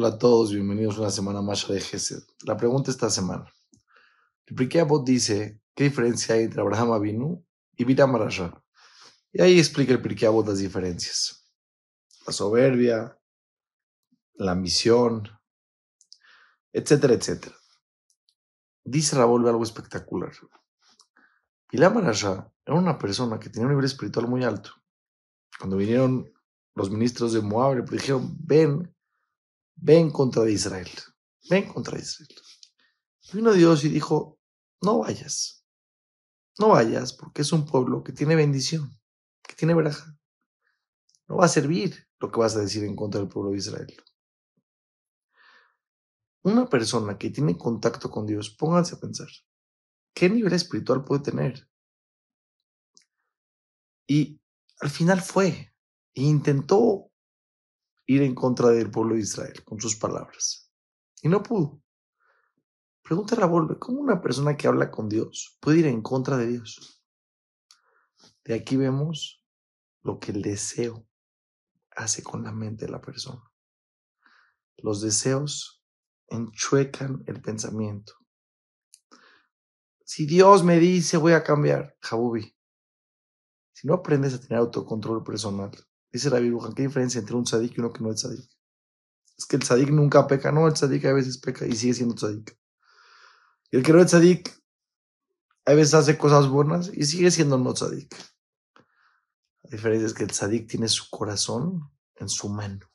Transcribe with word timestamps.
Hola 0.00 0.10
a 0.10 0.18
todos, 0.18 0.52
bienvenidos 0.52 0.96
a 0.96 1.00
una 1.00 1.10
semana 1.10 1.42
más 1.42 1.66
de 1.66 1.80
Gesed. 1.80 2.22
La 2.44 2.56
pregunta 2.56 2.88
esta 2.88 3.10
semana. 3.10 3.52
El 4.46 4.54
Pirkei 4.54 4.84
dice, 5.04 5.60
¿qué 5.74 5.82
diferencia 5.82 6.36
hay 6.36 6.44
entre 6.44 6.60
Abraham 6.60 6.92
Avinu 6.92 7.44
y 7.76 7.82
Biram 7.82 8.14
Arasha? 8.14 8.62
Y 9.32 9.42
ahí 9.42 9.58
explica 9.58 9.92
el 9.92 10.00
Pirkei 10.00 10.28
las 10.46 10.58
diferencias. 10.58 11.50
La 12.28 12.32
soberbia, 12.32 13.18
la 14.34 14.52
ambición, 14.52 15.28
etcétera, 16.72 17.14
etcétera. 17.14 17.56
Dice 18.84 19.16
Rabol 19.16 19.48
algo 19.48 19.64
espectacular. 19.64 20.30
Bilam 21.72 21.96
Arasha 21.96 22.52
era 22.64 22.76
una 22.76 22.96
persona 22.96 23.40
que 23.40 23.50
tenía 23.50 23.66
un 23.66 23.72
nivel 23.72 23.86
espiritual 23.86 24.28
muy 24.28 24.44
alto. 24.44 24.70
Cuando 25.58 25.76
vinieron 25.76 26.32
los 26.76 26.88
ministros 26.88 27.32
de 27.32 27.40
Moab, 27.40 27.78
le 27.78 27.82
dijeron, 27.82 28.36
ven 28.38 28.94
ven 29.80 30.10
contra 30.10 30.48
Israel, 30.50 30.90
ven 31.48 31.72
contra 31.72 31.98
Israel. 31.98 32.28
Vino 33.32 33.52
Dios 33.52 33.84
y 33.84 33.88
dijo, 33.88 34.38
no 34.80 34.98
vayas, 34.98 35.64
no 36.58 36.68
vayas 36.68 37.12
porque 37.12 37.42
es 37.42 37.52
un 37.52 37.64
pueblo 37.64 38.02
que 38.02 38.12
tiene 38.12 38.34
bendición, 38.34 38.90
que 39.42 39.54
tiene 39.54 39.74
veraja. 39.74 40.16
No 41.28 41.36
va 41.36 41.44
a 41.44 41.48
servir 41.48 42.08
lo 42.18 42.30
que 42.30 42.40
vas 42.40 42.56
a 42.56 42.60
decir 42.60 42.84
en 42.84 42.96
contra 42.96 43.20
del 43.20 43.28
pueblo 43.28 43.52
de 43.52 43.58
Israel. 43.58 43.94
Una 46.42 46.68
persona 46.68 47.18
que 47.18 47.30
tiene 47.30 47.58
contacto 47.58 48.10
con 48.10 48.26
Dios, 48.26 48.50
pónganse 48.50 48.94
a 48.94 49.00
pensar, 49.00 49.28
¿qué 50.14 50.30
nivel 50.30 50.52
espiritual 50.54 51.04
puede 51.04 51.22
tener? 51.22 51.68
Y 54.06 54.40
al 54.80 54.88
final 54.88 55.20
fue, 55.20 55.74
e 56.14 56.22
intentó 56.22 57.07
ir 58.08 58.22
en 58.22 58.34
contra 58.34 58.70
del 58.70 58.90
pueblo 58.90 59.14
de 59.14 59.20
Israel 59.20 59.62
con 59.64 59.78
sus 59.78 59.94
palabras. 59.94 60.72
Y 61.22 61.28
no 61.28 61.42
pudo. 61.42 61.82
Pregunta 63.02 63.36
Raúl, 63.36 63.78
¿cómo 63.78 64.00
una 64.00 64.20
persona 64.20 64.56
que 64.56 64.66
habla 64.66 64.90
con 64.90 65.08
Dios 65.08 65.58
puede 65.60 65.80
ir 65.80 65.86
en 65.86 66.00
contra 66.02 66.38
de 66.38 66.46
Dios? 66.46 67.04
De 68.44 68.54
aquí 68.54 68.76
vemos 68.76 69.44
lo 70.02 70.18
que 70.18 70.32
el 70.32 70.40
deseo 70.40 71.06
hace 71.94 72.22
con 72.22 72.42
la 72.42 72.52
mente 72.52 72.86
de 72.86 72.92
la 72.92 73.00
persona. 73.00 73.42
Los 74.78 75.02
deseos 75.02 75.84
enchuecan 76.28 77.24
el 77.26 77.42
pensamiento. 77.42 78.14
Si 80.04 80.24
Dios 80.24 80.64
me 80.64 80.78
dice 80.78 81.18
voy 81.18 81.32
a 81.32 81.44
cambiar, 81.44 81.98
Jabubi, 82.00 82.56
si 83.72 83.86
no 83.86 83.94
aprendes 83.94 84.32
a 84.32 84.40
tener 84.40 84.58
autocontrol 84.58 85.22
personal, 85.22 85.72
Dice 86.10 86.30
la 86.30 86.38
Biblia, 86.38 86.72
¿qué 86.74 86.82
diferencia 86.82 87.18
entre 87.18 87.36
un 87.36 87.44
tzadik 87.44 87.76
y 87.76 87.80
uno 87.80 87.92
que 87.92 88.02
no 88.02 88.10
es 88.10 88.22
tzadik? 88.22 88.50
Es 89.36 89.46
que 89.46 89.56
el 89.56 89.62
tzadik 89.62 89.90
nunca 89.90 90.26
peca, 90.26 90.50
no, 90.50 90.66
el 90.66 90.74
tzadik 90.74 91.04
a 91.04 91.12
veces 91.12 91.38
peca 91.38 91.66
y 91.66 91.72
sigue 91.72 91.94
siendo 91.94 92.14
tzadik. 92.14 92.58
Y 93.70 93.76
el 93.76 93.82
que 93.82 93.92
no 93.92 94.00
es 94.00 94.06
tzadik, 94.06 94.50
a 95.66 95.74
veces 95.74 95.94
hace 95.94 96.16
cosas 96.16 96.48
buenas 96.48 96.90
y 96.94 97.04
sigue 97.04 97.30
siendo 97.30 97.58
no 97.58 97.74
tzadik. 97.74 98.14
La 99.64 99.70
diferencia 99.70 100.06
es 100.06 100.14
que 100.14 100.24
el 100.24 100.30
tzadik 100.30 100.66
tiene 100.66 100.88
su 100.88 101.10
corazón 101.10 101.90
en 102.16 102.28
su 102.28 102.48
mano. 102.48 102.90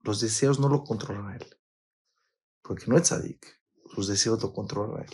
Los 0.00 0.20
deseos 0.20 0.60
no 0.60 0.68
lo 0.68 0.84
controlan 0.84 1.32
a 1.32 1.36
él. 1.36 1.58
Porque 2.62 2.84
no 2.86 2.96
es 2.96 3.02
tzadik, 3.02 3.60
los 3.96 4.06
deseos 4.06 4.40
lo 4.40 4.52
controlan 4.52 5.00
a 5.00 5.04
él. 5.04 5.12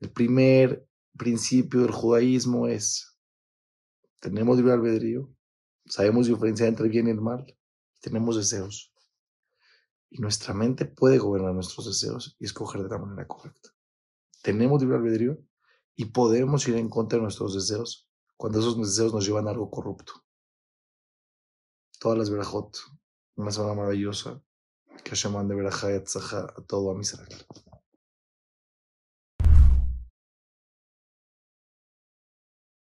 El 0.00 0.10
primer 0.10 0.88
principio 1.16 1.82
del 1.82 1.92
judaísmo 1.92 2.66
es, 2.66 3.18
tenemos 4.20 4.56
libre 4.56 4.72
albedrío, 4.72 5.30
Sabemos 5.86 6.26
diferenciar 6.26 6.68
entre 6.68 6.86
el 6.86 6.90
bien 6.90 7.08
y 7.08 7.10
el 7.10 7.20
mal. 7.20 7.46
Tenemos 8.00 8.36
deseos. 8.36 8.92
Y 10.10 10.18
nuestra 10.18 10.54
mente 10.54 10.84
puede 10.84 11.18
gobernar 11.18 11.54
nuestros 11.54 11.86
deseos 11.86 12.36
y 12.38 12.46
escoger 12.46 12.82
de 12.82 12.88
la 12.88 12.98
manera 12.98 13.26
correcta. 13.26 13.70
Tenemos 14.42 14.80
libre 14.80 14.96
albedrío 14.96 15.38
y 15.96 16.06
podemos 16.06 16.66
ir 16.68 16.76
en 16.76 16.88
contra 16.88 17.18
de 17.18 17.22
nuestros 17.22 17.54
deseos 17.54 18.08
cuando 18.36 18.60
esos 18.60 18.78
deseos 18.78 19.12
nos 19.12 19.26
llevan 19.26 19.48
a 19.48 19.50
algo 19.50 19.70
corrupto. 19.70 20.12
Todas 21.98 22.18
las 22.18 22.30
verajot, 22.30 22.76
una 23.36 23.50
semana 23.50 23.74
maravillosa, 23.74 24.42
que 25.02 25.10
Hashem 25.10 25.48
de 25.48 25.54
verajá 25.54 25.92
y 25.92 25.96
a 25.96 26.04
todo 26.66 26.96
a 26.96 27.00
Israel. 27.00 27.46